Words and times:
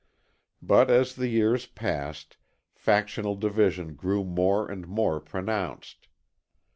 But 0.63 0.89
as 0.89 1.13
the 1.13 1.27
years 1.27 1.67
passed 1.67 2.37
factional 2.73 3.35
division 3.35 3.93
grew 3.93 4.23
more 4.23 4.67
and 4.67 4.87
more 4.87 5.19
pronounced. 5.19 6.07